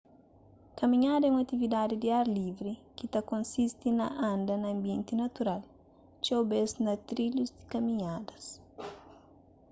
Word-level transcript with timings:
kaminhada 0.79 1.25
é 1.27 1.31
un 1.33 1.39
atividadi 1.45 1.93
di 2.01 2.07
ar 2.19 2.27
livri 2.37 2.73
ki 2.97 3.05
ta 3.13 3.19
konsisti 3.31 3.87
na 3.99 4.07
anda 4.31 4.53
na 4.57 4.67
anbienti 4.75 5.13
natural 5.23 5.61
txeu 6.21 6.41
bês 6.51 6.69
na 6.85 6.93
trilhus 7.09 7.51
di 7.57 7.63
kaminhadas 7.73 8.45